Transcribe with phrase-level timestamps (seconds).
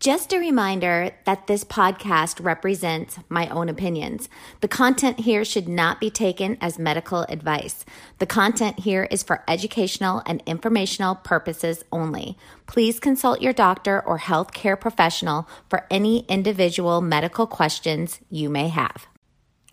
[0.00, 4.30] Just a reminder that this podcast represents my own opinions.
[4.62, 7.84] The content here should not be taken as medical advice.
[8.18, 12.38] The content here is for educational and informational purposes only.
[12.66, 19.06] Please consult your doctor or healthcare professional for any individual medical questions you may have.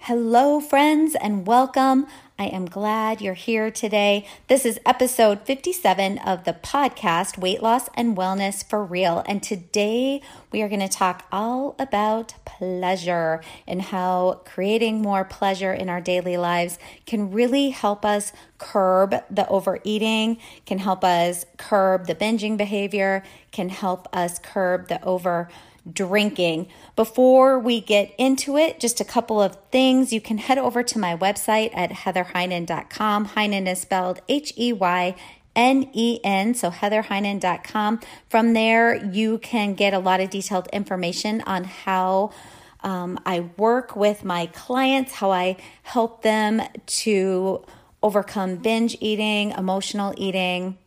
[0.07, 2.07] Hello, friends, and welcome.
[2.39, 4.25] I am glad you're here today.
[4.47, 9.21] This is episode 57 of the podcast Weight Loss and Wellness for Real.
[9.27, 15.73] And today we are going to talk all about pleasure and how creating more pleasure
[15.73, 22.07] in our daily lives can really help us curb the overeating, can help us curb
[22.07, 25.49] the binging behavior, can help us curb the over
[25.91, 26.67] drinking.
[26.95, 30.11] Before we get into it, just a couple of things.
[30.11, 33.29] You can head over to my website at heatherheynen.com.
[33.29, 35.15] Heynen is spelled H E Y
[35.55, 37.99] N E N, so heatherheynen.com.
[38.29, 42.31] From there, you can get a lot of detailed information on how.
[42.83, 47.65] Um, I work with my clients, how I help them to
[48.03, 50.77] overcome binge eating, emotional eating,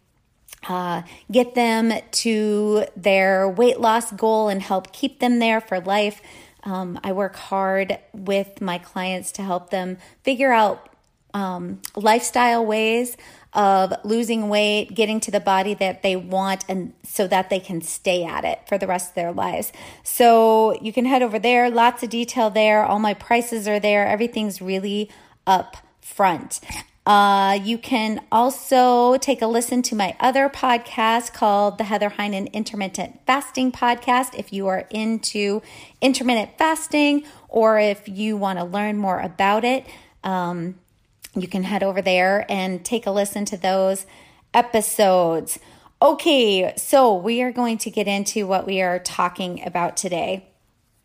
[0.69, 6.21] uh, get them to their weight loss goal and help keep them there for life.
[6.63, 10.89] Um, I work hard with my clients to help them figure out
[11.33, 13.17] um, lifestyle ways
[13.53, 17.81] of losing weight, getting to the body that they want, and so that they can
[17.81, 19.73] stay at it for the rest of their lives.
[20.05, 22.85] So you can head over there, lots of detail there.
[22.85, 25.11] All my prices are there, everything's really
[25.47, 26.61] up front.
[27.07, 32.53] Uh, you can also take a listen to my other podcast called the Heather Heynen
[32.53, 35.63] Intermittent Fasting Podcast if you are into
[36.01, 39.87] intermittent fasting or if you want to learn more about it.
[40.23, 40.77] Um,
[41.35, 44.05] you can head over there and take a listen to those
[44.53, 45.59] episodes.
[46.03, 50.47] Okay, so we are going to get into what we are talking about today.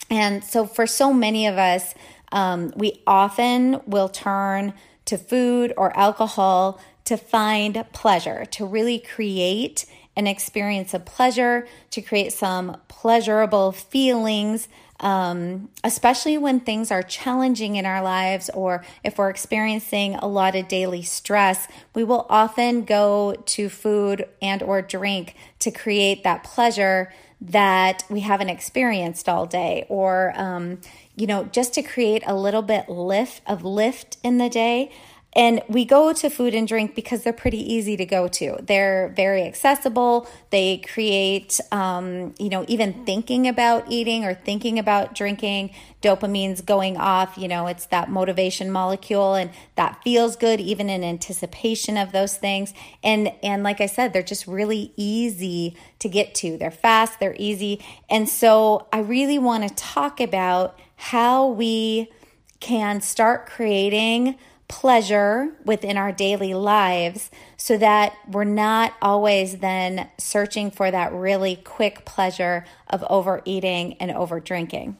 [0.09, 1.93] And so, for so many of us,
[2.31, 4.73] um, we often will turn
[5.05, 9.85] to food or alcohol to find pleasure, to really create
[10.15, 14.67] an experience of pleasure, to create some pleasurable feelings,
[14.99, 20.55] um, especially when things are challenging in our lives or if we're experiencing a lot
[20.55, 26.45] of daily stress we will often go to food and or drink to create that
[26.45, 27.11] pleasure
[27.41, 30.79] that we haven't experienced all day or um,
[31.15, 34.91] you know, just to create a little bit lift of lift in the day.
[35.37, 38.57] And we go to food and drink because they're pretty easy to go to.
[38.61, 40.29] They're very accessible.
[40.49, 45.71] They create, um, you know, even thinking about eating or thinking about drinking,
[46.01, 47.37] dopamine's going off.
[47.37, 52.37] You know, it's that motivation molecule, and that feels good even in anticipation of those
[52.37, 52.73] things.
[53.03, 56.57] And and like I said, they're just really easy to get to.
[56.57, 57.19] They're fast.
[57.19, 57.83] They're easy.
[58.09, 62.11] And so I really want to talk about how we
[62.59, 70.71] can start creating pleasure within our daily lives so that we're not always then searching
[70.71, 74.97] for that really quick pleasure of overeating and over drinking.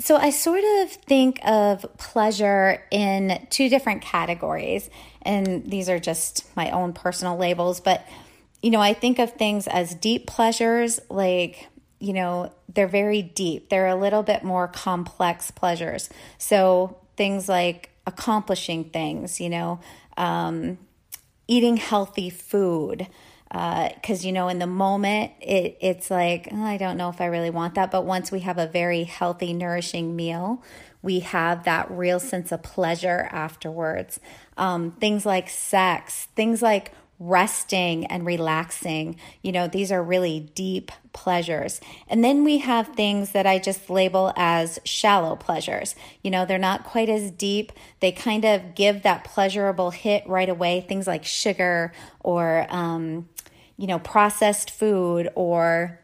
[0.00, 4.88] So, I sort of think of pleasure in two different categories,
[5.22, 8.06] and these are just my own personal labels, but
[8.62, 13.68] you know, I think of things as deep pleasures, like, you know, they're very deep.
[13.68, 16.08] They're a little bit more complex pleasures.
[16.38, 19.80] So, things like accomplishing things, you know,
[20.16, 20.78] um,
[21.46, 23.06] eating healthy food.
[23.50, 27.20] Because, uh, you know, in the moment, it, it's like, oh, I don't know if
[27.20, 27.90] I really want that.
[27.90, 30.62] But once we have a very healthy, nourishing meal,
[31.00, 34.20] we have that real sense of pleasure afterwards.
[34.56, 39.16] Um, things like sex, things like resting and relaxing.
[39.42, 41.80] You know, these are really deep pleasures.
[42.08, 45.94] And then we have things that I just label as shallow pleasures.
[46.22, 47.72] You know, they're not quite as deep.
[48.00, 50.80] They kind of give that pleasurable hit right away.
[50.80, 53.28] Things like sugar or, um,
[53.76, 55.98] you know, processed food or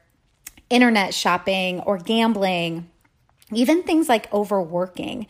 [0.69, 2.91] internet shopping or gambling,
[3.53, 5.27] even things like overworking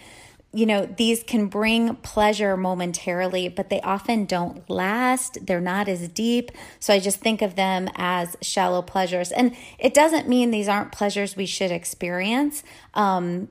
[0.54, 5.44] you know, these can bring pleasure momentarily, but they often don't last.
[5.44, 6.52] They're not as deep.
[6.78, 9.32] So I just think of them as shallow pleasures.
[9.32, 12.62] And it doesn't mean these aren't pleasures we should experience.
[12.94, 13.48] Um,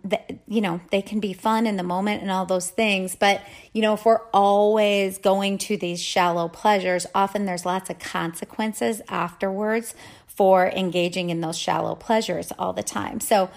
[0.48, 3.16] you know, they can be fun in the moment and all those things.
[3.16, 3.42] But,
[3.74, 9.02] you know, if we're always going to these shallow pleasures, often there's lots of consequences
[9.10, 9.94] afterwards
[10.26, 13.20] for engaging in those shallow pleasures all the time.
[13.20, 13.50] So,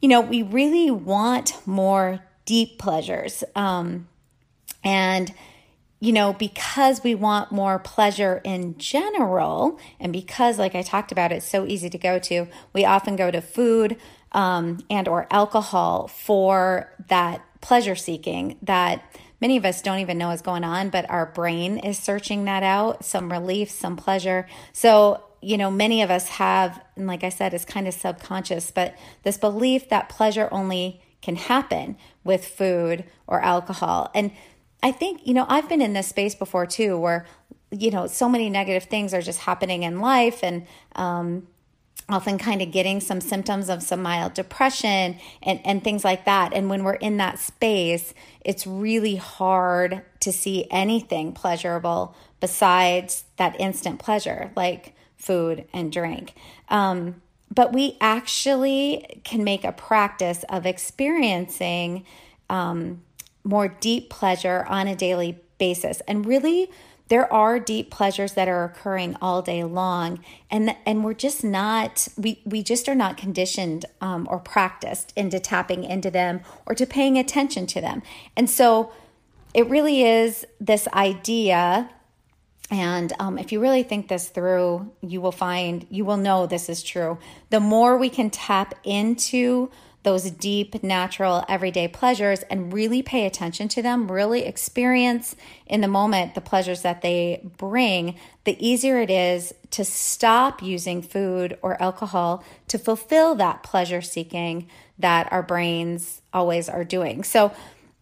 [0.00, 3.44] you know, we really want more deep pleasures.
[3.54, 4.08] Um,
[4.82, 5.30] and,
[6.00, 11.30] you know, because we want more pleasure in general, and because, like I talked about,
[11.30, 13.98] it's so easy to go to, we often go to food
[14.32, 19.02] um, and or alcohol for that pleasure seeking that
[19.42, 22.62] many of us don't even know is going on, but our brain is searching that
[22.62, 24.46] out, some relief, some pleasure.
[24.72, 28.70] So, you know, many of us have, and like I said, it's kind of subconscious,
[28.70, 34.10] but this belief that pleasure only can happen with food or alcohol.
[34.14, 34.30] And
[34.82, 37.26] I think, you know, I've been in this space before too, where,
[37.70, 41.46] you know, so many negative things are just happening in life and, um,
[42.10, 46.54] often kind of getting some symptoms of some mild depression and, and things like that.
[46.54, 53.60] And when we're in that space, it's really hard to see anything pleasurable besides that
[53.60, 56.34] instant pleasure, like food and drink.
[56.70, 57.20] Um,
[57.58, 62.04] but we actually can make a practice of experiencing
[62.48, 63.02] um,
[63.42, 66.00] more deep pleasure on a daily basis.
[66.06, 66.70] And really,
[67.08, 70.22] there are deep pleasures that are occurring all day long
[70.52, 75.40] and and we're just not we we just are not conditioned um, or practiced into
[75.40, 78.02] tapping into them or to paying attention to them
[78.36, 78.92] and so
[79.52, 81.90] it really is this idea
[82.70, 86.68] and um, if you really think this through, you will find, you will know this
[86.68, 87.18] is true.
[87.50, 89.70] The more we can tap into
[90.02, 95.34] those deep, natural, everyday pleasures and really pay attention to them, really experience
[95.66, 101.02] in the moment the pleasures that they bring, the easier it is to stop using
[101.02, 104.68] food or alcohol to fulfill that pleasure seeking
[104.98, 107.24] that our brains always are doing.
[107.24, 107.52] So,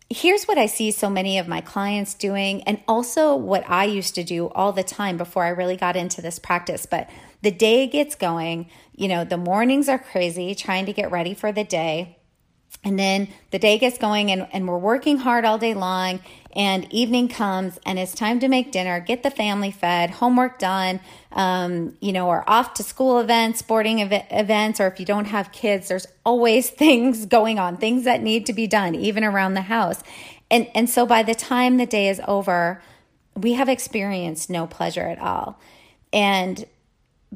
[0.09, 4.15] here's what I see so many of my clients doing, and also what I used
[4.15, 6.87] to do all the time before I really got into this practice.
[6.87, 7.11] But
[7.43, 11.53] the day gets going, you know, the mornings are crazy trying to get ready for
[11.53, 12.16] the day.
[12.87, 16.21] And then the day gets going, and, and we're working hard all day long.
[16.55, 21.01] And evening comes, and it's time to make dinner, get the family fed, homework done,
[21.33, 25.25] um, you know, or off to school events, sporting ev- events, or if you don't
[25.25, 29.55] have kids, there's always things going on, things that need to be done, even around
[29.55, 30.01] the house.
[30.49, 32.81] And, and so by the time the day is over,
[33.35, 35.59] we have experienced no pleasure at all.
[36.13, 36.65] And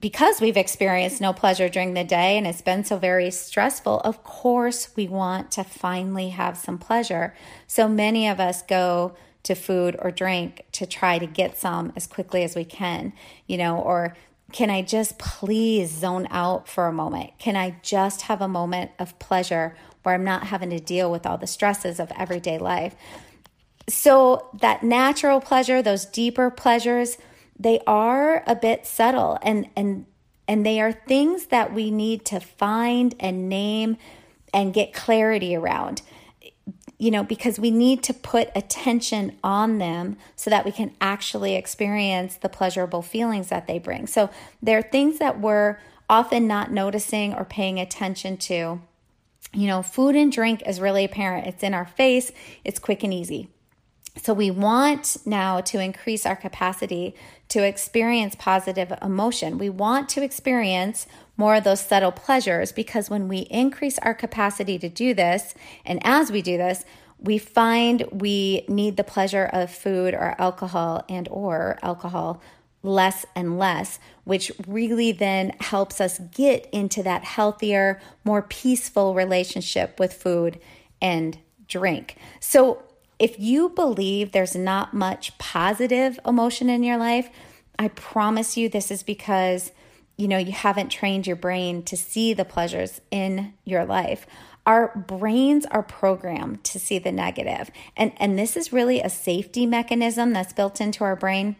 [0.01, 4.25] because we've experienced no pleasure during the day and it's been so very stressful, of
[4.25, 7.35] course, we want to finally have some pleasure.
[7.67, 12.07] So many of us go to food or drink to try to get some as
[12.07, 13.13] quickly as we can,
[13.47, 14.17] you know, or
[14.53, 17.33] can I just please zone out for a moment?
[17.39, 21.27] Can I just have a moment of pleasure where I'm not having to deal with
[21.27, 22.95] all the stresses of everyday life?
[23.89, 27.19] So, that natural pleasure, those deeper pleasures,
[27.61, 30.07] they are a bit subtle and and
[30.49, 33.97] and they are things that we need to find and name
[34.53, 36.03] and get clarity around
[37.01, 41.57] you know because we need to put attention on them so that we can actually
[41.57, 44.07] experience the pleasurable feelings that they bring.
[44.07, 44.31] So
[44.63, 48.81] there are things that we're often not noticing or paying attention to.
[49.53, 51.47] You know food and drink is really apparent.
[51.47, 52.31] It's in our face.
[52.65, 53.49] It's quick and easy
[54.17, 57.15] so, we want now to increase our capacity
[57.49, 59.57] to experience positive emotion.
[59.57, 64.79] We want to experience more of those subtle pleasures because when we increase our capacity
[64.81, 66.85] to do this, and as we do this,
[67.21, 72.41] we find we need the pleasure of food or alcohol and or alcohol
[72.83, 79.99] less and less which really then helps us get into that healthier more peaceful relationship
[80.01, 80.59] with food
[81.03, 81.39] and
[81.69, 82.83] drink so
[83.21, 87.29] if you believe there's not much positive emotion in your life,
[87.79, 89.71] I promise you this is because
[90.17, 94.27] you know you haven't trained your brain to see the pleasures in your life.
[94.67, 97.71] Our brains are programmed to see the negative.
[97.97, 101.57] And and this is really a safety mechanism that's built into our brain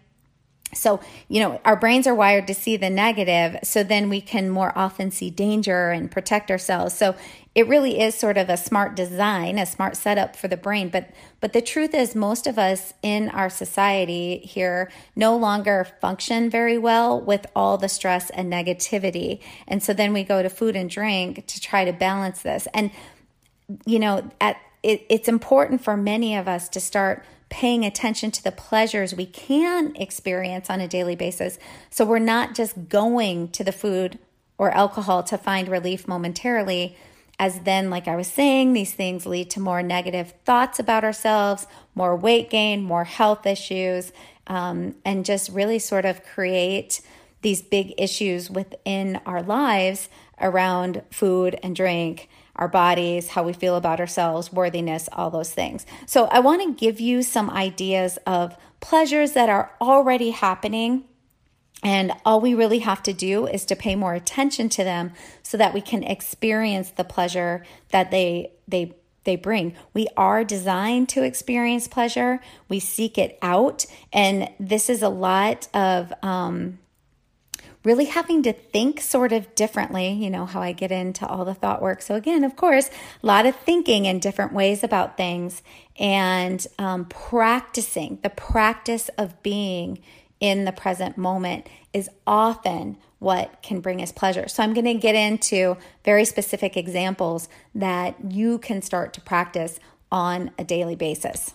[0.73, 4.49] so, you know, our brains are wired to see the negative, so then we can
[4.49, 6.95] more often see danger and protect ourselves.
[6.95, 7.17] So,
[7.55, 11.11] it really is sort of a smart design, a smart setup for the brain, but
[11.41, 16.79] but the truth is most of us in our society here no longer function very
[16.79, 19.41] well with all the stress and negativity.
[19.67, 22.69] And so then we go to food and drink to try to balance this.
[22.73, 22.93] And
[23.85, 28.45] you know, at it, it's important for many of us to start paying attention to
[28.45, 31.59] the pleasures we can experience on a daily basis.
[31.91, 34.19] So we're not just going to the food
[34.57, 36.97] or alcohol to find relief momentarily,
[37.41, 41.67] as then, like I was saying, these things lead to more negative thoughts about ourselves,
[41.95, 44.13] more weight gain, more health issues,
[44.47, 47.01] um, and just really sort of create
[47.41, 53.77] these big issues within our lives around food and drink our bodies, how we feel
[53.77, 55.87] about ourselves, worthiness, all those things.
[56.05, 61.05] So, I want to give you some ideas of pleasures that are already happening
[61.83, 65.57] and all we really have to do is to pay more attention to them so
[65.57, 68.95] that we can experience the pleasure that they they
[69.25, 69.75] they bring.
[69.93, 72.41] We are designed to experience pleasure.
[72.69, 76.79] We seek it out, and this is a lot of um,
[77.85, 80.11] really having to think sort of differently.
[80.11, 82.03] You know how I get into all the thought work.
[82.03, 82.89] So again, of course,
[83.23, 85.63] a lot of thinking in different ways about things,
[85.99, 90.01] and um, practicing the practice of being
[90.41, 94.49] in the present moment is often what can bring us pleasure.
[94.49, 99.79] So, I'm going to get into very specific examples that you can start to practice
[100.11, 101.55] on a daily basis.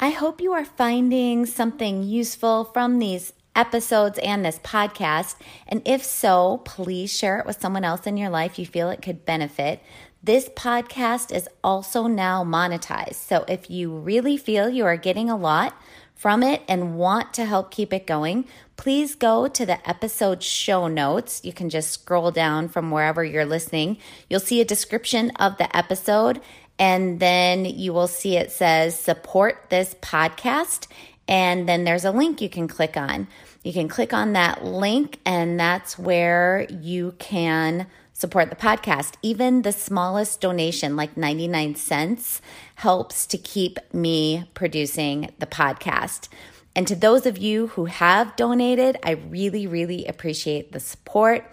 [0.00, 5.34] I hope you are finding something useful from these episodes and this podcast.
[5.66, 9.02] And if so, please share it with someone else in your life you feel it
[9.02, 9.82] could benefit.
[10.22, 13.16] This podcast is also now monetized.
[13.16, 15.76] So if you really feel you are getting a lot
[16.18, 18.44] from it and want to help keep it going,
[18.76, 21.40] please go to the episode show notes.
[21.44, 23.98] You can just scroll down from wherever you're listening.
[24.28, 26.40] You'll see a description of the episode,
[26.76, 30.88] and then you will see it says support this podcast.
[31.28, 33.28] And then there's a link you can click on.
[33.62, 37.86] You can click on that link, and that's where you can
[38.18, 39.14] support the podcast.
[39.22, 42.42] Even the smallest donation, like 99 cents,
[42.74, 46.28] helps to keep me producing the podcast.
[46.74, 51.44] And to those of you who have donated, I really, really appreciate the support.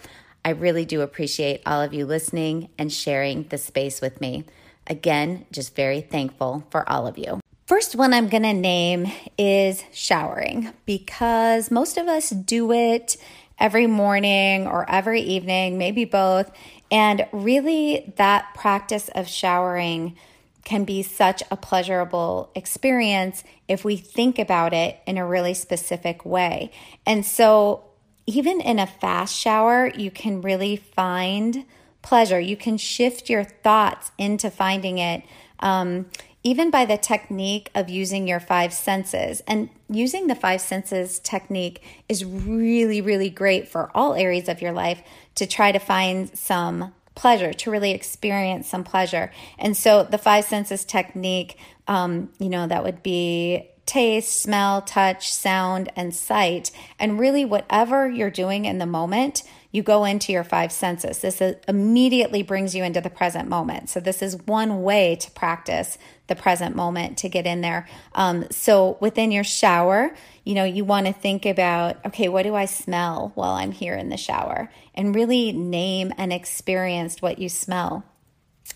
[0.43, 4.43] I really do appreciate all of you listening and sharing the space with me.
[4.87, 7.39] Again, just very thankful for all of you.
[7.67, 13.17] First one I'm going to name is showering because most of us do it
[13.59, 16.51] every morning or every evening, maybe both.
[16.91, 20.15] And really, that practice of showering
[20.63, 26.25] can be such a pleasurable experience if we think about it in a really specific
[26.25, 26.71] way.
[27.05, 27.83] And so,
[28.27, 31.65] even in a fast shower, you can really find
[32.01, 32.39] pleasure.
[32.39, 35.23] You can shift your thoughts into finding it.
[35.59, 36.07] Um,
[36.45, 39.41] even by the technique of using your five senses.
[39.47, 44.71] And using the five senses technique is really, really great for all areas of your
[44.71, 45.01] life
[45.33, 49.31] to try to find some pleasure, to really experience some pleasure.
[49.57, 55.33] And so the five senses technique, um, you know, that would be taste, smell, touch,
[55.33, 56.69] sound, and sight.
[56.99, 61.19] And really, whatever you're doing in the moment, you go into your five senses.
[61.19, 63.89] This immediately brings you into the present moment.
[63.89, 65.97] So, this is one way to practice
[66.27, 67.87] the present moment to get in there.
[68.13, 72.55] Um, so, within your shower, you know, you want to think about okay, what do
[72.55, 74.71] I smell while I'm here in the shower?
[74.93, 78.03] And really name and experience what you smell.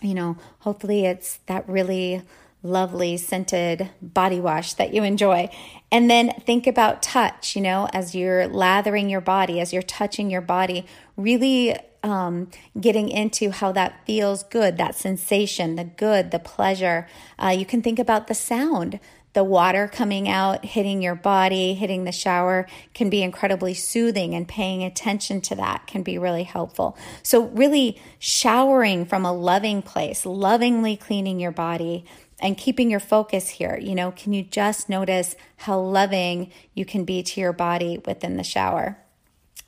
[0.01, 2.23] You know, hopefully it's that really
[2.61, 5.49] lovely scented body wash that you enjoy.
[5.91, 10.29] And then think about touch, you know, as you're lathering your body, as you're touching
[10.29, 16.39] your body, really um, getting into how that feels good, that sensation, the good, the
[16.39, 17.07] pleasure.
[17.37, 18.99] Uh, you can think about the sound.
[19.33, 22.65] The water coming out, hitting your body, hitting the shower
[22.95, 26.97] can be incredibly soothing, and paying attention to that can be really helpful.
[27.21, 32.05] So, really showering from a loving place, lovingly cleaning your body,
[32.39, 33.77] and keeping your focus here.
[33.79, 38.35] You know, can you just notice how loving you can be to your body within
[38.35, 38.97] the shower?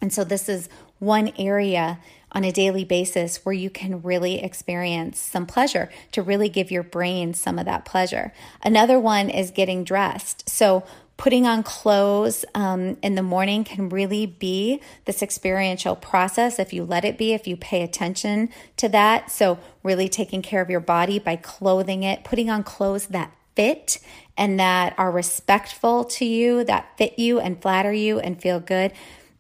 [0.02, 2.00] And so, this is one area
[2.32, 6.84] on a daily basis where you can really experience some pleasure to really give your
[6.84, 8.34] brain some of that pleasure.
[8.64, 10.50] Another one is getting dressed.
[10.50, 10.84] So,
[11.18, 16.84] putting on clothes um, in the morning can really be this experiential process if you
[16.84, 19.30] let it be, if you pay attention to that.
[19.30, 24.00] So, really taking care of your body by clothing it, putting on clothes that fit
[24.38, 28.92] and that are respectful to you, that fit you and flatter you and feel good.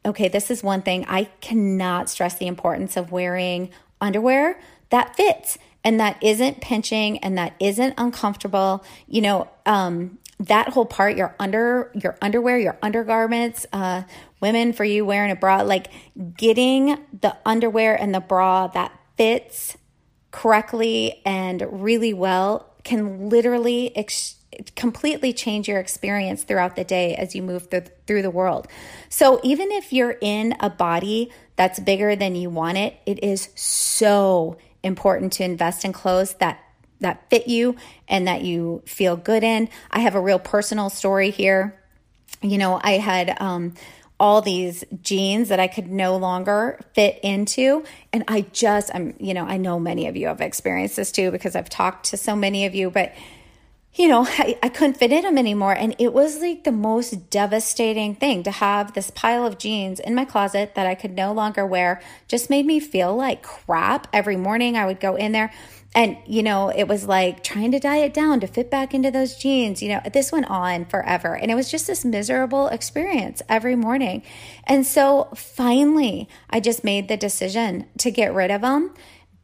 [0.05, 5.57] Okay, this is one thing I cannot stress the importance of wearing underwear that fits
[5.83, 8.83] and that isn't pinching and that isn't uncomfortable.
[9.07, 14.03] You know, um, that whole part, your under your underwear, your undergarments, uh,
[14.39, 15.87] women for you wearing a bra, like
[16.35, 19.77] getting the underwear and the bra that fits
[20.31, 24.37] correctly and really well can literally ex-
[24.75, 28.67] completely change your experience throughout the day as you move through, through the world.
[29.09, 33.49] So even if you're in a body that's bigger than you want it, it is
[33.55, 36.59] so important to invest in clothes that
[36.99, 37.75] that fit you
[38.07, 39.67] and that you feel good in.
[39.89, 41.75] I have a real personal story here.
[42.43, 43.73] You know, I had um,
[44.19, 47.83] all these jeans that I could no longer fit into.
[48.13, 51.31] And I just, I'm, you know, I know many of you have experienced this too
[51.31, 53.13] because I've talked to so many of you, but
[53.93, 55.73] you know, I, I couldn't fit in them anymore.
[55.73, 60.15] And it was like the most devastating thing to have this pile of jeans in
[60.15, 62.01] my closet that I could no longer wear.
[62.27, 64.77] Just made me feel like crap every morning.
[64.77, 65.51] I would go in there
[65.93, 69.35] and, you know, it was like trying to diet down to fit back into those
[69.35, 69.83] jeans.
[69.83, 71.35] You know, this went on forever.
[71.35, 74.23] And it was just this miserable experience every morning.
[74.63, 78.93] And so finally, I just made the decision to get rid of them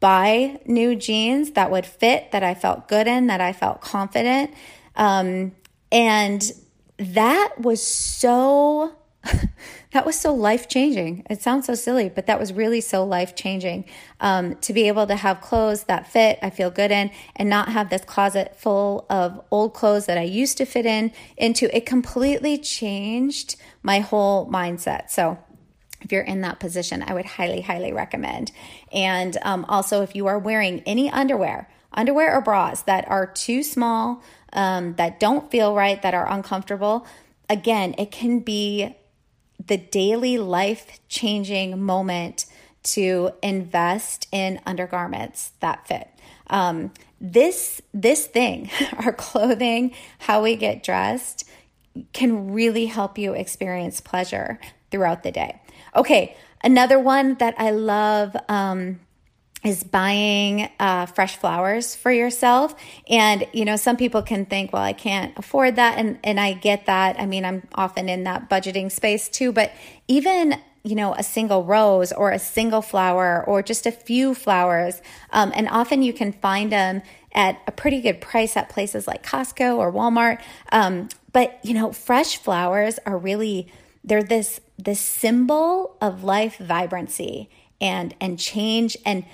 [0.00, 4.52] buy new jeans that would fit, that I felt good in, that I felt confident.
[4.96, 5.52] Um,
[5.90, 6.52] and
[6.98, 8.94] that was so
[9.92, 11.24] that was so life changing.
[11.28, 13.84] It sounds so silly, but that was really so life changing
[14.20, 17.70] um, to be able to have clothes that fit, I feel good in, and not
[17.70, 21.74] have this closet full of old clothes that I used to fit in into.
[21.76, 25.10] It completely changed my whole mindset.
[25.10, 25.38] So
[26.00, 28.52] if you're in that position, I would highly, highly recommend.
[28.92, 33.62] And um, also, if you are wearing any underwear, underwear or bras that are too
[33.62, 37.06] small, um, that don't feel right, that are uncomfortable,
[37.48, 38.94] again, it can be
[39.66, 42.46] the daily life changing moment
[42.82, 46.08] to invest in undergarments that fit.
[46.46, 48.70] Um, this this thing,
[49.04, 51.44] our clothing, how we get dressed,
[52.12, 54.58] can really help you experience pleasure
[54.90, 55.60] throughout the day.
[55.98, 59.00] Okay, another one that I love um,
[59.64, 62.76] is buying uh, fresh flowers for yourself.
[63.08, 66.52] And you know, some people can think, well, I can't afford that, and and I
[66.52, 67.18] get that.
[67.18, 69.50] I mean, I'm often in that budgeting space too.
[69.50, 69.72] But
[70.06, 75.02] even you know, a single rose or a single flower or just a few flowers,
[75.32, 79.26] um, and often you can find them at a pretty good price at places like
[79.26, 80.40] Costco or Walmart.
[80.70, 83.66] Um, but you know, fresh flowers are really
[84.04, 89.24] they're this this symbol of life vibrancy and and change and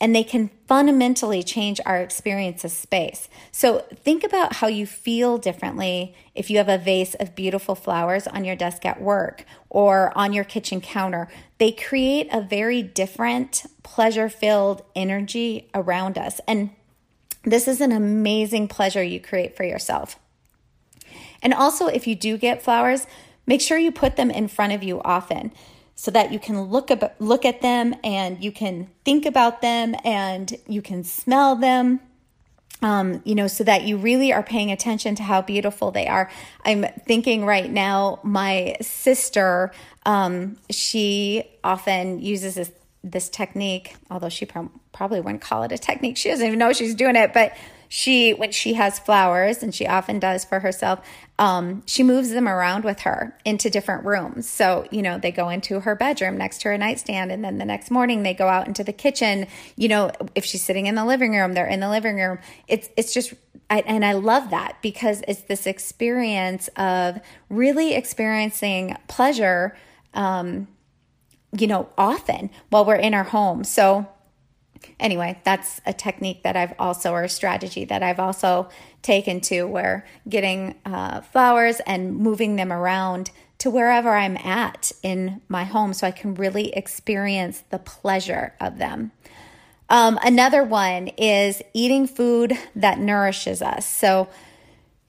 [0.00, 3.28] and they can fundamentally change our experience of space.
[3.50, 8.26] So think about how you feel differently if you have a vase of beautiful flowers
[8.26, 11.28] on your desk at work or on your kitchen counter.
[11.56, 16.40] They create a very different pleasure-filled energy around us.
[16.46, 16.70] And
[17.44, 20.18] this is an amazing pleasure you create for yourself.
[21.42, 23.06] And also if you do get flowers,
[23.46, 25.52] Make sure you put them in front of you often
[25.94, 29.94] so that you can look ab- look at them and you can think about them
[30.04, 32.00] and you can smell them.
[32.82, 36.30] Um, you know, so that you really are paying attention to how beautiful they are.
[36.62, 39.72] I'm thinking right now, my sister,
[40.04, 42.70] um, she often uses this
[43.02, 46.16] this technique, although she pro- probably wouldn't call it a technique.
[46.16, 47.56] She doesn't even know she's doing it, but
[47.88, 51.00] she when she has flowers and she often does for herself
[51.38, 54.48] um, she moves them around with her into different rooms.
[54.48, 57.64] So you know they go into her bedroom next to her nightstand and then the
[57.64, 59.46] next morning they go out into the kitchen.
[59.76, 62.38] You know if she's sitting in the living room they're in the living room.
[62.68, 63.34] It's it's just
[63.68, 67.20] I, and I love that because it's this experience of
[67.50, 69.76] really experiencing pleasure
[70.14, 70.68] um,
[71.56, 73.62] you know often while we're in our home.
[73.64, 74.08] So
[74.98, 78.68] anyway, that's a technique that I've also, or a strategy that I've also
[79.02, 85.40] taken to where getting uh, flowers and moving them around to wherever I'm at in
[85.48, 89.12] my home so I can really experience the pleasure of them.
[89.88, 93.86] Um, another one is eating food that nourishes us.
[93.86, 94.28] So,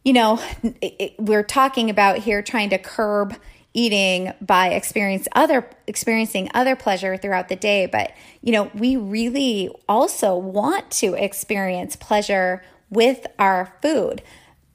[0.05, 3.35] you know, it, it, we're talking about here trying to curb
[3.77, 7.85] eating by experience other experiencing other pleasure throughout the day.
[7.85, 8.11] But
[8.41, 14.23] you know we really also want to experience pleasure with our food.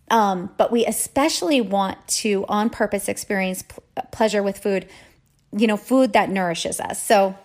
[0.08, 3.64] Um, but we especially want to on purpose experience
[4.12, 4.88] pleasure with food
[5.54, 7.02] you know food that nourishes us.
[7.02, 7.36] So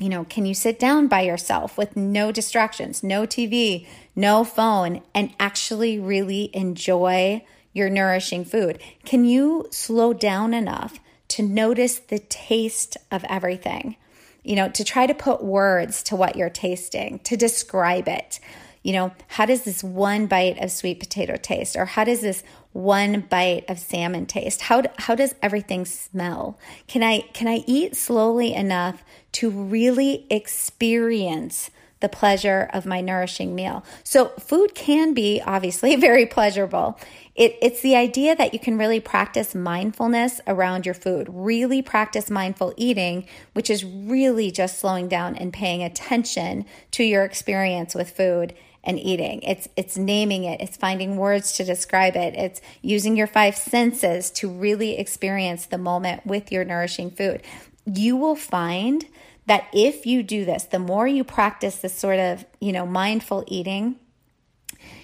[0.00, 5.02] you know can you sit down by yourself with no distractions no tv no phone
[5.12, 8.80] and actually really enjoy your nourishing food?
[9.04, 13.96] Can you slow down enough to notice the taste of everything?
[14.42, 18.40] You know, to try to put words to what you're tasting, to describe it.
[18.82, 21.76] You know, how does this one bite of sweet potato taste?
[21.76, 24.62] Or how does this one bite of salmon taste?
[24.62, 26.58] How, how does everything smell?
[26.86, 29.02] Can I, can I eat slowly enough
[29.32, 31.70] to really experience
[32.00, 33.84] the pleasure of my nourishing meal.
[34.04, 36.98] So, food can be obviously very pleasurable.
[37.34, 42.30] It, it's the idea that you can really practice mindfulness around your food, really practice
[42.30, 48.10] mindful eating, which is really just slowing down and paying attention to your experience with
[48.10, 49.42] food and eating.
[49.42, 52.34] It's it's naming it, it's finding words to describe it.
[52.34, 57.42] It's using your five senses to really experience the moment with your nourishing food.
[57.84, 59.04] You will find
[59.48, 63.44] that if you do this, the more you practice this sort of, you know, mindful
[63.46, 63.96] eating,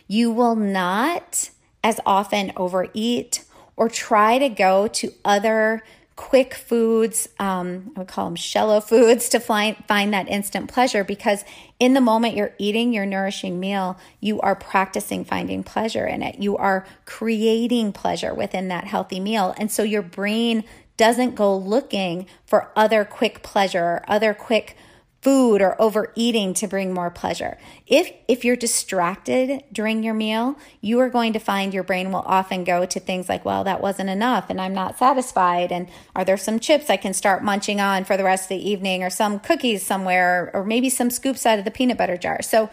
[0.07, 1.51] you will not
[1.83, 3.43] as often overeat
[3.77, 5.83] or try to go to other
[6.16, 11.05] quick foods, um, I would call them shallow foods, to find, find that instant pleasure
[11.05, 11.44] because
[11.81, 16.38] in the moment you're eating your nourishing meal, you are practicing finding pleasure in it.
[16.38, 19.55] You are creating pleasure within that healthy meal.
[19.59, 20.64] And so your brain
[20.96, 24.77] doesn't go looking for other quick pleasure, or other quick
[25.25, 27.57] food or overeating to bring more pleasure.
[27.87, 32.25] If if you're distracted during your meal, you are going to find your brain will
[32.27, 36.27] often go to things like, well, that wasn't enough and I'm not satisfied and are
[36.27, 39.09] there some chips I can start munching on for the rest of the evening or
[39.09, 42.43] some cookies somewhere or maybe some scoops out of the peanut butter jar.
[42.43, 42.69] So,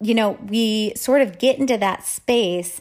[0.00, 2.80] you know, we sort of get into that space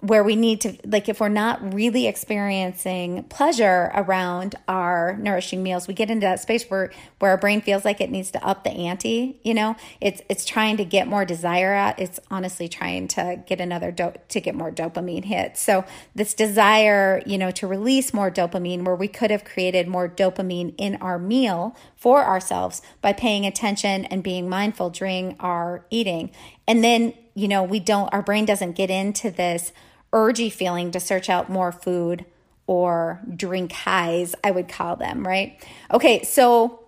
[0.00, 5.86] where we need to like if we're not really experiencing pleasure around our nourishing meals
[5.86, 8.64] we get into that space where where our brain feels like it needs to up
[8.64, 9.76] the ante you know?
[10.00, 14.14] It's it's trying to get more desire out it's honestly trying to get another do-
[14.28, 15.56] to get more dopamine hit.
[15.56, 15.84] So
[16.14, 20.74] this desire you know to release more dopamine where we could have created more dopamine
[20.78, 26.30] in our meal for ourselves by paying attention and being mindful during our eating.
[26.66, 29.72] And then you know we don't our brain doesn't get into this
[30.12, 32.24] urgy feeling to search out more food
[32.66, 35.60] or drink highs, I would call them, right?
[35.92, 36.84] Okay, so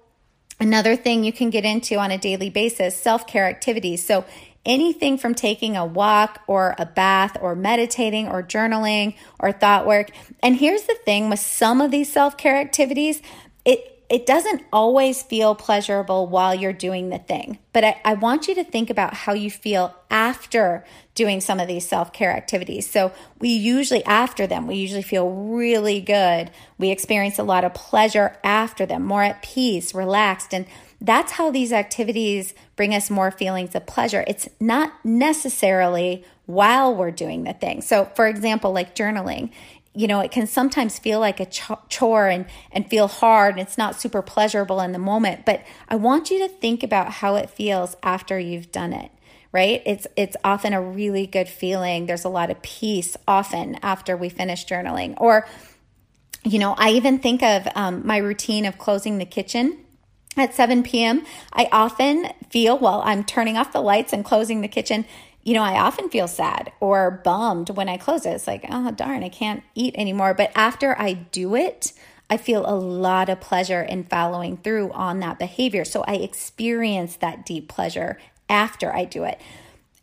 [0.60, 4.04] another thing you can get into on a daily basis self care activities.
[4.04, 4.24] So,
[4.64, 10.10] anything from taking a walk or a bath or meditating or journaling or thought work.
[10.40, 13.22] And here's the thing with some of these self care activities,
[14.12, 17.58] it doesn't always feel pleasurable while you're doing the thing.
[17.72, 21.66] But I, I, want you to think about how you feel after doing some of
[21.66, 22.88] these self care activities.
[22.88, 26.50] So, we usually, after them, we usually feel really good.
[26.76, 30.52] We experience a lot of pleasure after them, more at peace, relaxed.
[30.52, 30.66] And
[31.00, 34.24] that's how these activities bring us more feelings of pleasure.
[34.26, 37.80] It's not necessarily while we're doing the thing.
[37.80, 39.52] So, for example, like journaling,
[39.94, 43.76] you know, it can sometimes feel like a chore and, and feel hard and it's
[43.76, 45.44] not super pleasurable in the moment.
[45.44, 49.10] But I want you to think about how it feels after you've done it,
[49.52, 49.82] right?
[49.84, 52.06] It's, it's often a really good feeling.
[52.06, 55.14] There's a lot of peace often after we finish journaling.
[55.18, 55.46] Or,
[56.42, 59.78] you know, I even think of um, my routine of closing the kitchen
[60.38, 61.26] at 7 p.m.
[61.52, 65.04] I often feel while I'm turning off the lights and closing the kitchen,
[65.44, 68.30] you know, I often feel sad or bummed when I close it.
[68.30, 70.34] It's like, oh, darn, I can't eat anymore.
[70.34, 71.92] But after I do it,
[72.30, 75.84] I feel a lot of pleasure in following through on that behavior.
[75.84, 79.40] So I experience that deep pleasure after I do it.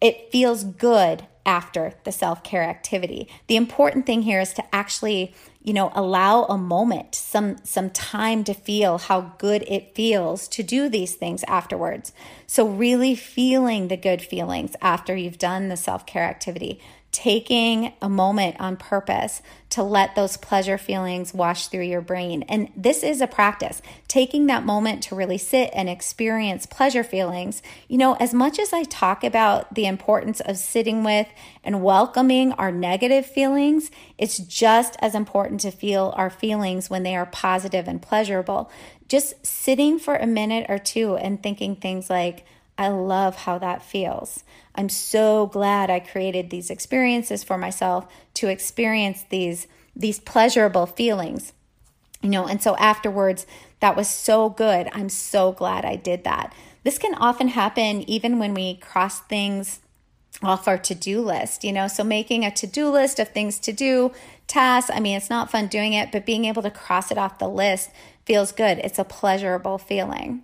[0.01, 3.27] It feels good after the self care activity.
[3.47, 8.43] The important thing here is to actually you know allow a moment some some time
[8.45, 12.13] to feel how good it feels to do these things afterwards
[12.47, 16.79] so really feeling the good feelings after you've done the self-care activity
[17.11, 22.43] taking a moment on purpose to let those pleasure feelings wash through your brain.
[22.43, 27.61] And this is a practice, taking that moment to really sit and experience pleasure feelings.
[27.87, 31.27] You know, as much as I talk about the importance of sitting with
[31.63, 37.15] and welcoming our negative feelings, it's just as important to feel our feelings when they
[37.15, 38.71] are positive and pleasurable.
[39.07, 42.45] Just sitting for a minute or two and thinking things like,
[42.79, 44.45] I love how that feels.
[44.73, 51.51] I'm so glad I created these experiences for myself to experience these these pleasurable feelings.
[52.21, 53.45] You know, and so afterwards
[53.81, 54.87] that was so good.
[54.93, 56.53] I'm so glad I did that.
[56.83, 59.81] This can often happen even when we cross things
[60.41, 61.89] off our to-do list, you know.
[61.89, 64.13] So making a to-do list of things to do,
[64.47, 67.39] tasks, I mean, it's not fun doing it, but being able to cross it off
[67.39, 67.89] the list
[68.25, 68.79] feels good.
[68.79, 70.43] It's a pleasurable feeling.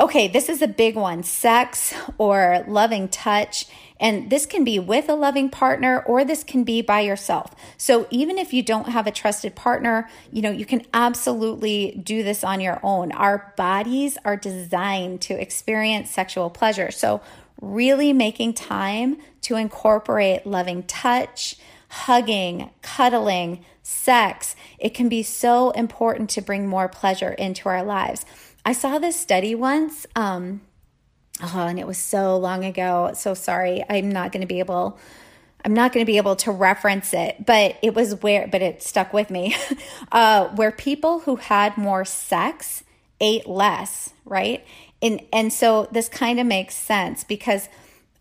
[0.00, 3.66] Okay, this is a big one sex or loving touch.
[4.00, 7.54] And this can be with a loving partner or this can be by yourself.
[7.76, 12.24] So even if you don't have a trusted partner, you know, you can absolutely do
[12.24, 13.12] this on your own.
[13.12, 16.90] Our bodies are designed to experience sexual pleasure.
[16.90, 17.20] So
[17.60, 21.56] really making time to incorporate loving touch,
[21.88, 28.26] hugging, cuddling, sex, it can be so important to bring more pleasure into our lives.
[28.64, 30.06] I saw this study once.
[30.16, 30.60] Um,
[31.42, 33.10] Oh, and it was so long ago.
[33.14, 33.84] So sorry.
[33.88, 34.98] I'm not going to be able
[35.64, 38.82] I'm not going to be able to reference it, but it was where, but it
[38.82, 39.56] stuck with me,
[40.12, 42.84] uh, where people who had more sex
[43.18, 44.62] ate less, right?
[45.00, 47.70] And, and so this kind of makes sense because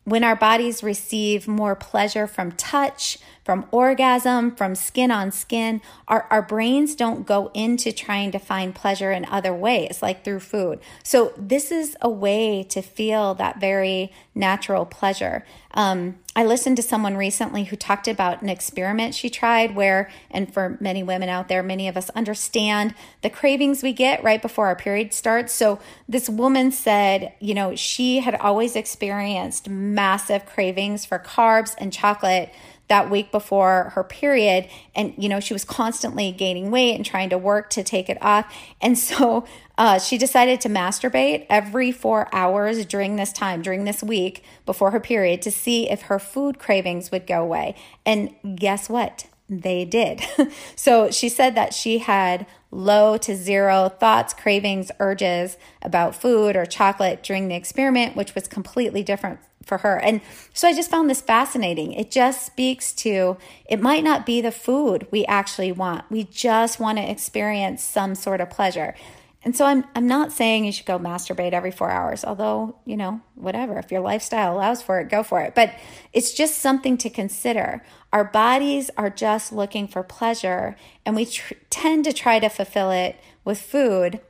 [0.06, 6.25] when our bodies receive more pleasure from touch, from orgasm, from skin on skin, our,
[6.29, 10.79] our brains don't go into trying to find pleasure in other ways, like through food.
[11.03, 15.45] So, this is a way to feel that very natural pleasure.
[15.75, 20.51] Um, I listened to someone recently who talked about an experiment she tried where, and
[20.51, 24.67] for many women out there, many of us understand the cravings we get right before
[24.67, 25.51] our period starts.
[25.51, 31.91] So, this woman said, you know, she had always experienced massive cravings for carbs and
[31.91, 32.53] chocolate
[32.88, 34.67] that week before her period.
[34.96, 38.17] And you know she was constantly gaining weight and trying to work to take it
[38.22, 38.54] off.
[38.82, 39.46] And so
[39.78, 44.91] uh, she decided to masturbate every four hours during this time during this week before
[44.91, 47.76] her period to see if her food cravings would go away.
[48.06, 49.28] And guess what?
[49.50, 50.22] They did.
[50.76, 56.65] So she said that she had low to zero thoughts cravings urges about food or
[56.65, 59.97] chocolate during the experiment which was completely different for her.
[59.99, 60.21] And
[60.54, 61.93] so I just found this fascinating.
[61.93, 66.10] It just speaks to it might not be the food we actually want.
[66.10, 68.95] We just want to experience some sort of pleasure.
[69.45, 72.95] And so I'm I'm not saying you should go masturbate every 4 hours, although, you
[72.95, 75.54] know, whatever, if your lifestyle allows for it, go for it.
[75.54, 75.73] But
[76.13, 77.84] it's just something to consider.
[78.13, 82.91] Our bodies are just looking for pleasure and we tr- tend to try to fulfill
[82.91, 84.21] it with food.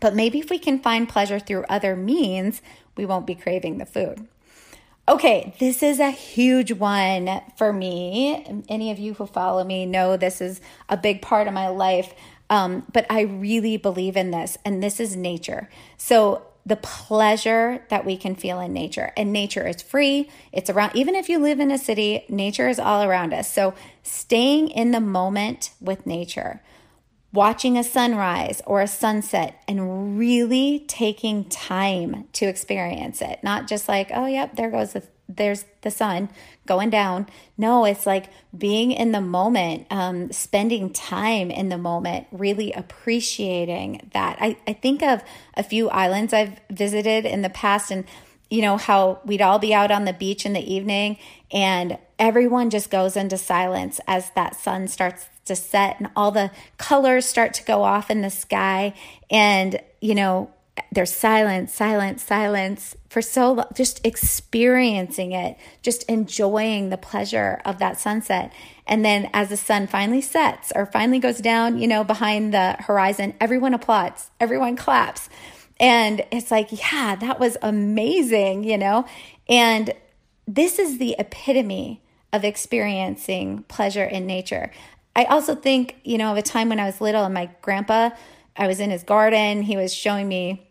[0.00, 2.60] But maybe if we can find pleasure through other means,
[2.96, 4.26] we won't be craving the food.
[5.06, 8.64] Okay, this is a huge one for me.
[8.70, 12.14] Any of you who follow me know this is a big part of my life.
[12.48, 15.68] Um, but I really believe in this, and this is nature.
[15.96, 20.30] So, the pleasure that we can feel in nature, and nature is free.
[20.50, 23.52] It's around, even if you live in a city, nature is all around us.
[23.52, 26.62] So, staying in the moment with nature,
[27.34, 33.40] watching a sunrise or a sunset and really taking time to experience it.
[33.42, 36.28] Not just like, oh, yep, there goes the there's the sun
[36.66, 37.26] going down.
[37.56, 44.10] No, it's like being in the moment, um, spending time in the moment, really appreciating
[44.12, 44.36] that.
[44.38, 45.22] I, I think of
[45.56, 48.04] a few islands I've visited in the past and
[48.50, 51.16] you know how we'd all be out on the beach in the evening
[51.50, 56.50] and everyone just goes into silence as that sun starts to set and all the
[56.78, 58.94] colors start to go off in the sky.
[59.30, 60.50] And you know
[60.90, 67.78] there's silence silence silence for so long just experiencing it just enjoying the pleasure of
[67.78, 68.52] that sunset.
[68.86, 72.76] And then as the sun finally sets or finally goes down you know behind the
[72.80, 75.28] horizon everyone applauds everyone claps.
[75.78, 79.06] And it's like yeah that was amazing you know?
[79.48, 79.92] And
[80.46, 82.02] this is the epitome
[82.32, 84.72] of experiencing pleasure in nature
[85.16, 88.10] I also think, you know, of a time when I was little and my grandpa,
[88.56, 90.70] I was in his garden, he was showing me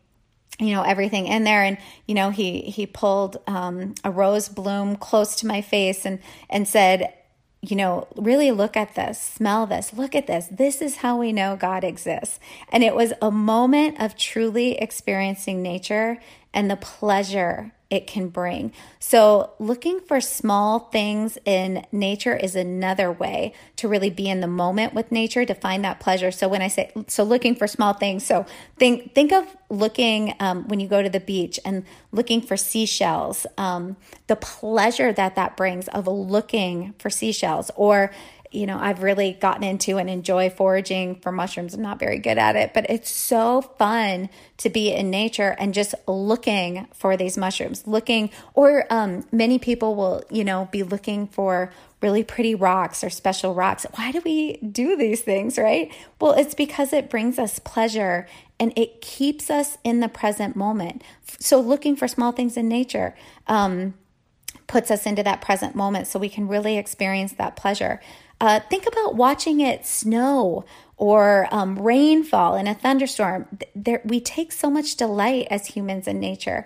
[0.59, 4.95] you know everything in there and you know he he pulled um, a rose bloom
[4.95, 7.11] close to my face and and said
[7.61, 10.47] you know really look at this smell this look at this.
[10.51, 12.39] This is how we know god exists.
[12.71, 16.19] And it was a moment of truly experiencing nature
[16.53, 18.73] and the pleasure it can bring.
[18.97, 24.47] So, looking for small things in nature is another way to really be in the
[24.47, 26.31] moment with nature to find that pleasure.
[26.31, 28.47] So, when I say so, looking for small things, so
[28.79, 33.45] think think of looking um, when you go to the beach and looking for seashells.
[33.59, 38.09] Um, the pleasure that that brings of looking for seashells, or
[38.53, 41.73] you know, I've really gotten into and enjoy foraging for mushrooms.
[41.73, 45.73] I'm not very good at it, but it's so fun to be in nature and
[45.73, 51.27] just looking for these mushrooms, looking, or um, many people will, you know, be looking
[51.27, 53.85] for really pretty rocks or special rocks.
[53.95, 55.91] Why do we do these things, right?
[56.19, 58.27] Well, it's because it brings us pleasure
[58.59, 61.03] and it keeps us in the present moment.
[61.39, 63.15] So, looking for small things in nature.
[63.47, 63.95] Um,
[64.67, 67.99] puts us into that present moment so we can really experience that pleasure.
[68.39, 70.65] Uh, think about watching it snow
[70.97, 73.47] or um, rainfall in a thunderstorm.
[73.75, 76.65] There, we take so much delight as humans in nature,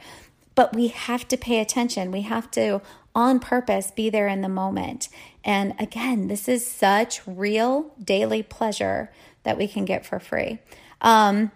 [0.55, 2.11] but we have to pay attention.
[2.11, 2.81] We have to,
[3.13, 5.09] on purpose, be there in the moment.
[5.43, 9.11] And again, this is such real daily pleasure
[9.43, 10.59] that we can get for free.
[11.01, 11.51] Um,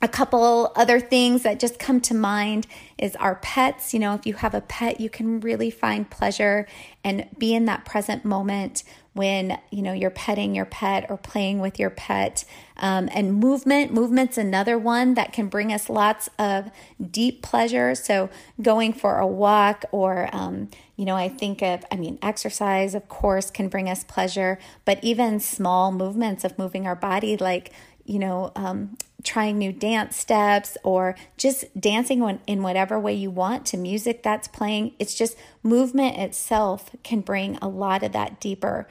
[0.00, 2.66] a couple other things that just come to mind
[2.98, 3.94] is our pets.
[3.94, 6.66] You know, if you have a pet, you can really find pleasure
[7.04, 8.82] and be in that present moment
[9.14, 12.44] when you know you're petting your pet or playing with your pet
[12.78, 16.70] um, and movement movement's another one that can bring us lots of
[17.10, 21.96] deep pleasure so going for a walk or um, you know i think of i
[21.96, 26.96] mean exercise of course can bring us pleasure but even small movements of moving our
[26.96, 27.72] body like
[28.04, 33.64] you know um, trying new dance steps or just dancing in whatever way you want
[33.66, 34.92] to music that's playing.
[34.98, 38.88] It's just movement itself can bring a lot of that deeper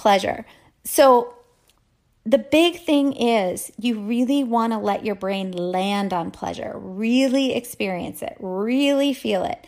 [0.00, 0.44] pleasure.
[0.84, 1.34] So,
[2.26, 7.54] the big thing is you really want to let your brain land on pleasure, really
[7.54, 9.66] experience it, really feel it.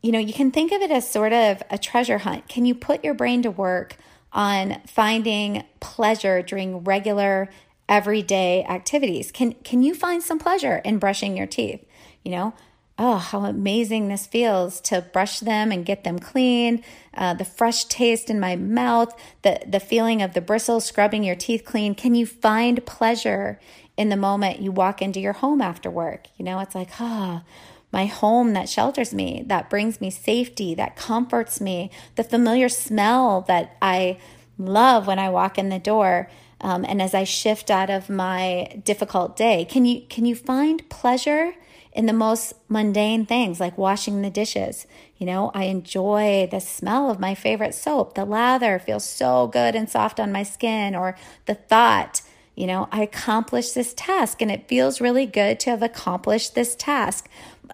[0.00, 2.48] You know, you can think of it as sort of a treasure hunt.
[2.48, 3.96] Can you put your brain to work
[4.32, 7.48] on finding pleasure during regular
[7.88, 9.32] everyday activities.
[9.32, 11.84] Can can you find some pleasure in brushing your teeth?
[12.24, 12.54] You know,
[12.98, 16.82] oh, how amazing this feels to brush them and get them clean.
[17.14, 21.36] Uh, the fresh taste in my mouth, the the feeling of the bristles scrubbing your
[21.36, 21.94] teeth clean.
[21.94, 23.60] Can you find pleasure
[23.96, 26.26] in the moment you walk into your home after work?
[26.36, 27.42] You know, it's like ah.
[27.44, 27.48] Oh,
[27.90, 33.40] my home that shelters me, that brings me safety, that comforts me, the familiar smell
[33.48, 34.18] that I
[34.58, 36.28] love when I walk in the door
[36.60, 39.64] um, and as I shift out of my difficult day.
[39.64, 41.54] Can you can you find pleasure
[41.92, 44.86] in the most mundane things like washing the dishes?
[45.16, 48.14] You know, I enjoy the smell of my favorite soap.
[48.14, 52.22] The lather feels so good and soft on my skin, or the thought.
[52.54, 56.74] You know, I accomplished this task and it feels really good to have accomplished this
[56.74, 57.28] task.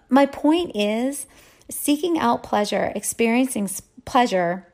[0.09, 1.25] My point is
[1.69, 3.69] seeking out pleasure, experiencing
[4.05, 4.67] pleasure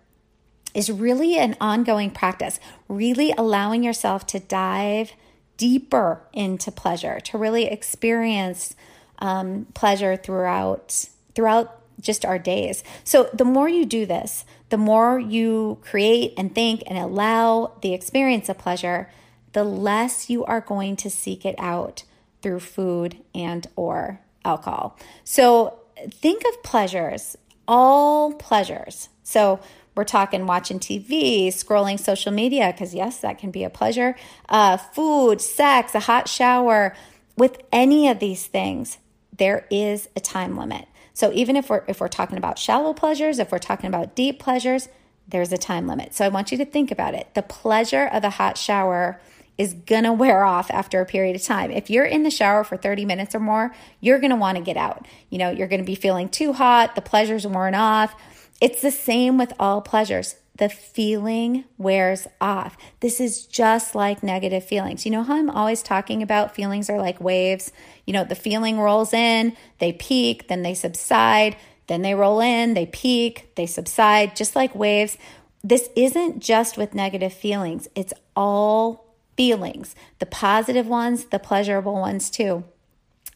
[0.73, 5.13] is really an ongoing practice, really allowing yourself to dive
[5.57, 8.75] deeper into pleasure, to really experience
[9.21, 12.83] um, pleasure throughout throughout just our days.
[13.03, 17.93] So the more you do this, the more you create and think and allow the
[17.93, 19.09] experience of pleasure,
[19.53, 22.03] the less you are going to seek it out
[22.41, 24.97] through food and or alcohol.
[25.23, 25.79] So
[26.09, 29.09] think of pleasures, all pleasures.
[29.23, 29.59] So
[29.93, 34.15] we're talking watching TV, scrolling social media, because yes, that can be a pleasure.
[34.49, 36.95] Uh, food, sex, a hot shower.
[37.37, 38.97] With any of these things,
[39.41, 40.87] there is a time limit.
[41.15, 44.39] So even if we're if we're talking about shallow pleasures, if we're talking about deep
[44.39, 44.87] pleasures,
[45.27, 46.13] there's a time limit.
[46.13, 47.33] So I want you to think about it.
[47.33, 49.19] The pleasure of a hot shower
[49.57, 51.71] is going to wear off after a period of time.
[51.71, 54.63] If you're in the shower for 30 minutes or more, you're going to want to
[54.63, 55.07] get out.
[55.31, 58.15] You know, you're going to be feeling too hot, the pleasure's worn off.
[58.61, 60.35] It's the same with all pleasures.
[60.55, 62.77] The feeling wears off.
[62.99, 65.05] This is just like negative feelings.
[65.05, 67.71] You know how I'm always talking about feelings are like waves?
[68.05, 71.55] You know, the feeling rolls in, they peak, then they subside,
[71.87, 75.17] then they roll in, they peak, they subside, just like waves.
[75.63, 79.05] This isn't just with negative feelings, it's all
[79.37, 82.63] feelings the positive ones, the pleasurable ones too.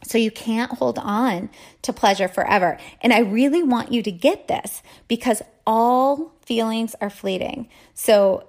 [0.06, 1.50] So you can't hold on
[1.82, 2.78] to pleasure forever.
[3.00, 7.68] And I really want you to get this because all feelings are fleeting.
[7.92, 8.48] So,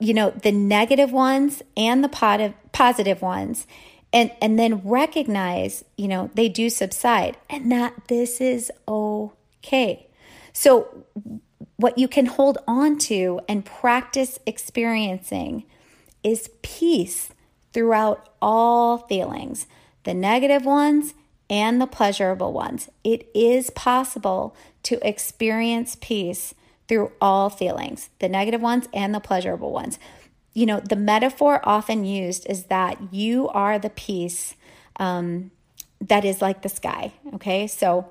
[0.00, 3.66] you know, the negative ones and the positive ones.
[4.14, 10.06] And, and then recognize, you know, they do subside and that this is okay.
[10.52, 11.04] So,
[11.76, 15.64] what you can hold on to and practice experiencing
[16.22, 17.30] is peace
[17.72, 19.66] throughout all feelings
[20.04, 21.14] the negative ones
[21.48, 22.88] and the pleasurable ones.
[23.04, 26.54] It is possible to experience peace
[26.88, 29.98] through all feelings, the negative ones and the pleasurable ones.
[30.54, 34.54] You know, the metaphor often used is that you are the peace
[34.96, 35.50] um,
[36.00, 37.12] that is like the sky.
[37.34, 38.10] Okay, so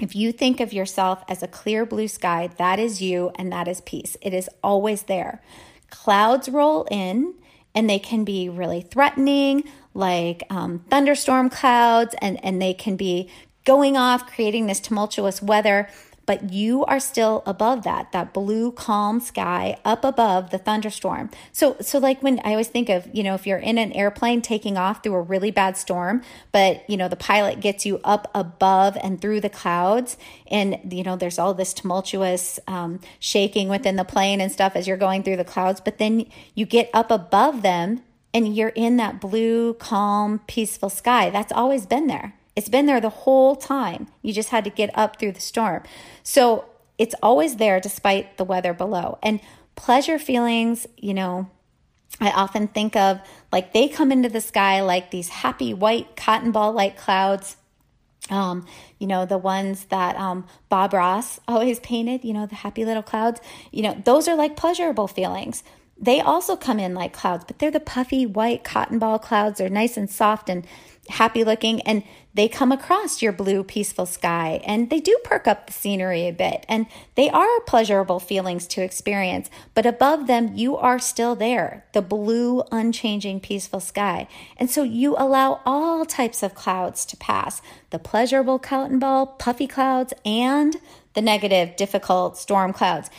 [0.00, 3.68] if you think of yourself as a clear blue sky, that is you and that
[3.68, 4.16] is peace.
[4.20, 5.42] It is always there.
[5.90, 7.34] Clouds roll in
[7.74, 13.28] and they can be really threatening, like um, thunderstorm clouds, and, and they can be
[13.64, 15.88] going off, creating this tumultuous weather.
[16.26, 21.28] But you are still above that, that blue, calm sky up above the thunderstorm.
[21.50, 24.40] So, so like when I always think of, you know, if you're in an airplane
[24.40, 26.22] taking off through a really bad storm,
[26.52, 31.02] but, you know, the pilot gets you up above and through the clouds, and, you
[31.02, 35.24] know, there's all this tumultuous um, shaking within the plane and stuff as you're going
[35.24, 38.02] through the clouds, but then you get up above them
[38.32, 41.30] and you're in that blue, calm, peaceful sky.
[41.30, 42.34] That's always been there.
[42.56, 44.08] It's been there the whole time.
[44.22, 45.82] You just had to get up through the storm.
[46.22, 46.66] So
[46.98, 49.18] it's always there despite the weather below.
[49.22, 49.40] And
[49.74, 51.48] pleasure feelings, you know,
[52.20, 53.20] I often think of
[53.50, 57.56] like they come into the sky like these happy white cotton ball like clouds.
[58.28, 58.66] Um,
[58.98, 63.02] you know, the ones that um, Bob Ross always painted, you know, the happy little
[63.02, 63.40] clouds,
[63.72, 65.64] you know, those are like pleasurable feelings.
[66.02, 69.58] They also come in like clouds, but they're the puffy white cotton ball clouds.
[69.58, 70.66] They're nice and soft and
[71.10, 71.82] happy looking.
[71.82, 76.26] And they come across your blue, peaceful sky and they do perk up the scenery
[76.26, 76.64] a bit.
[76.68, 76.86] And
[77.16, 82.62] they are pleasurable feelings to experience, but above them, you are still there the blue,
[82.72, 84.26] unchanging, peaceful sky.
[84.56, 89.66] And so you allow all types of clouds to pass the pleasurable cotton ball, puffy
[89.66, 90.76] clouds, and
[91.14, 93.10] the negative, difficult storm clouds.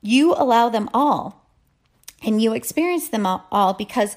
[0.00, 1.47] You allow them all
[2.22, 4.16] and you experience them all because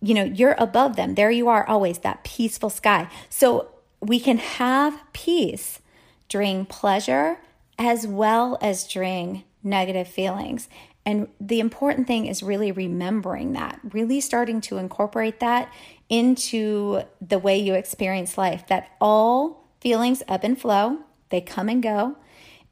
[0.00, 1.14] you know, you're above them.
[1.14, 3.10] There you are always, that peaceful sky.
[3.28, 3.68] So
[4.00, 5.80] we can have peace
[6.28, 7.38] during pleasure
[7.78, 10.68] as well as during negative feelings.
[11.04, 15.72] And the important thing is really remembering that, really starting to incorporate that
[16.08, 20.98] into the way you experience life, that all feelings ebb and flow,
[21.30, 22.16] they come and go.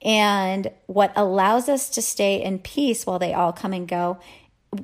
[0.02, 4.18] And what allows us to stay in peace while they all come and go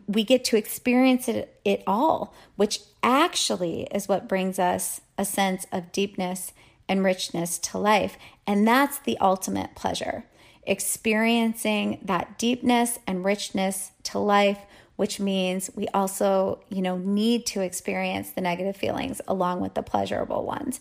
[0.07, 5.67] we get to experience it, it all, which actually is what brings us a sense
[5.73, 6.53] of deepness
[6.89, 8.17] and richness to life.
[8.47, 10.25] And that's the ultimate pleasure
[10.65, 14.59] experiencing that deepness and richness to life
[14.95, 19.83] which means we also you know need to experience the negative feelings along with the
[19.83, 20.79] pleasurable ones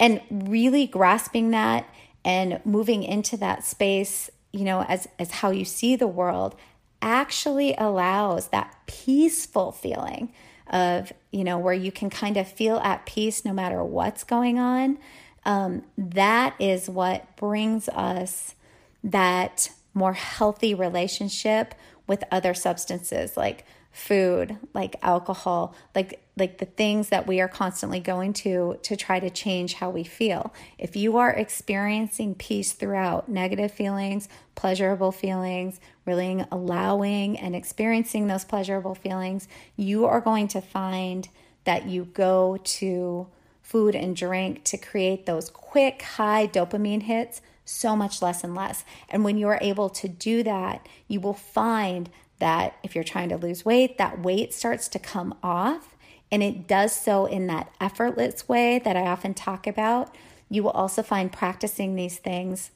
[0.00, 1.88] and really grasping that
[2.24, 6.56] and moving into that space you know as as how you see the world
[7.02, 10.32] actually allows that peaceful feeling
[10.70, 14.58] of, you know, where you can kind of feel at peace no matter what's going
[14.58, 14.98] on.
[15.44, 18.54] Um, that is what brings us
[19.02, 21.74] that more healthy relationship
[22.06, 28.00] with other substances like food, like alcohol, like like the things that we are constantly
[28.00, 30.54] going to to try to change how we feel.
[30.78, 38.44] If you are experiencing peace throughout negative feelings, pleasurable feelings, really allowing and experiencing those
[38.44, 41.28] pleasurable feelings, you are going to find
[41.64, 43.26] that you go to
[43.60, 48.84] food and drink to create those quick high dopamine hits so much less and less.
[49.08, 52.10] And when you are able to do that, you will find
[52.40, 55.96] that if you're trying to lose weight, that weight starts to come off.
[56.32, 60.14] And it does so in that effortless way that I often talk about.
[60.48, 62.70] You will also find practicing these things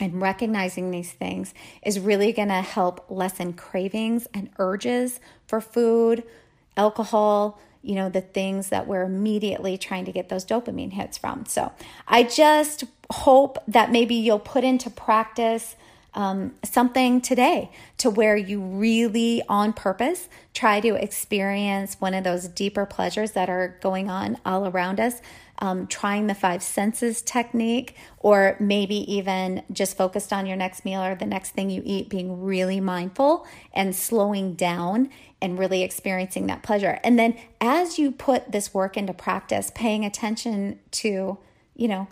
[0.00, 6.22] and recognizing these things is really going to help lessen cravings and urges for food,
[6.76, 11.46] alcohol, you know, the things that we're immediately trying to get those dopamine hits from.
[11.46, 11.72] So
[12.06, 15.76] I just hope that maybe you'll put into practice
[16.14, 22.48] um, something today to where you really, on purpose, try to experience one of those
[22.48, 25.20] deeper pleasures that are going on all around us.
[25.60, 31.02] Um, trying the five senses technique, or maybe even just focused on your next meal
[31.02, 33.44] or the next thing you eat, being really mindful
[33.74, 35.10] and slowing down
[35.42, 37.00] and really experiencing that pleasure.
[37.02, 41.38] And then as you put this work into practice, paying attention to,
[41.74, 42.06] you know,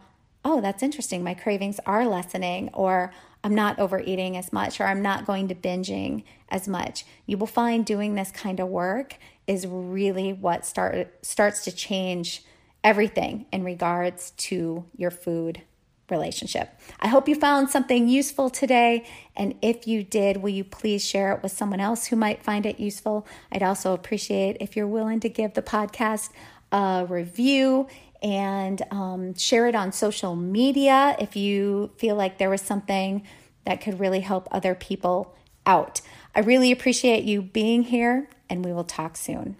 [0.44, 1.22] oh, that's interesting.
[1.22, 3.12] My cravings are lessening, or
[3.46, 7.04] I'm not overeating as much or I'm not going to binging as much.
[7.26, 12.42] You will find doing this kind of work is really what start starts to change
[12.82, 15.62] everything in regards to your food
[16.10, 16.70] relationship.
[16.98, 19.06] I hope you found something useful today.
[19.36, 22.66] And if you did, will you please share it with someone else who might find
[22.66, 23.28] it useful?
[23.52, 26.30] I'd also appreciate if you're willing to give the podcast
[26.72, 27.86] a review
[28.26, 33.24] and um, share it on social media if you feel like there was something
[33.64, 36.00] that could really help other people out.
[36.34, 39.54] I really appreciate you being here, and we will talk soon.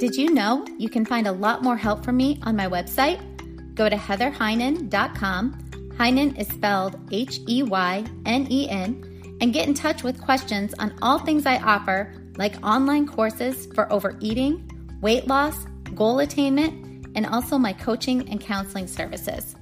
[0.00, 3.20] Did you know you can find a lot more help from me on my website?
[3.74, 5.52] Go to heatherheynen.com.
[5.98, 10.72] Heynen is spelled H E Y N E N, and get in touch with questions
[10.78, 14.70] on all things I offer like online courses for overeating,
[15.00, 19.56] weight loss, goal attainment, and also my coaching and counseling services.